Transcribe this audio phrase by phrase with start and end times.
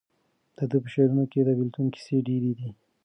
[0.57, 2.69] د ده په شعرونو کې د بېلتون کیسې ډېرې دي.